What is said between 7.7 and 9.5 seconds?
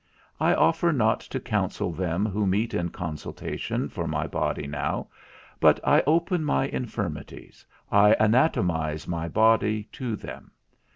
I anatomize my